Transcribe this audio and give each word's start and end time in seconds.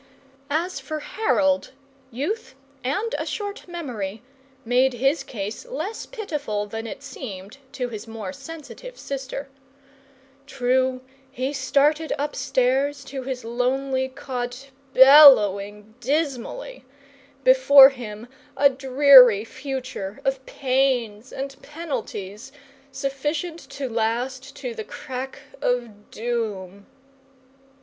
As 0.49 0.79
for 0.79 0.99
Harold, 1.01 1.73
youth 2.09 2.55
and 2.83 3.13
a 3.19 3.25
short 3.27 3.67
memory 3.67 4.23
made 4.65 4.93
his 4.93 5.21
case 5.23 5.63
less 5.67 6.07
pitiful 6.07 6.65
than 6.65 6.87
it 6.87 7.03
seemed 7.03 7.59
to 7.73 7.87
his 7.89 8.07
more 8.07 8.33
sensitive 8.33 8.97
sister. 8.97 9.47
True, 10.47 11.01
he 11.29 11.53
started 11.53 12.13
upstairs 12.17 13.03
to 13.03 13.21
his 13.21 13.45
lonely 13.45 14.09
cot 14.09 14.71
bellowing 14.95 15.93
dismally, 15.99 16.83
before 17.43 17.89
him 17.89 18.25
a 18.57 18.71
dreary 18.71 19.45
future 19.45 20.19
of 20.25 20.43
pains 20.47 21.31
and 21.31 21.61
penalties, 21.61 22.51
sufficient 22.91 23.59
to 23.69 23.87
last 23.87 24.55
to 24.55 24.73
the 24.73 24.83
crack 24.83 25.41
of 25.61 26.09
doom. 26.09 26.87